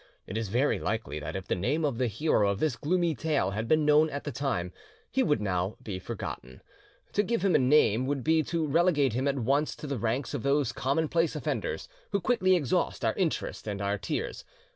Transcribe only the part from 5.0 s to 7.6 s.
he would now be forgotten. To give him a